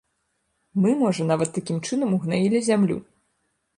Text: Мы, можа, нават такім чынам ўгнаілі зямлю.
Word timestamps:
Мы, 0.85 0.93
можа, 1.01 1.27
нават 1.31 1.53
такім 1.57 1.77
чынам 1.91 2.17
ўгнаілі 2.17 2.63
зямлю. 2.69 2.97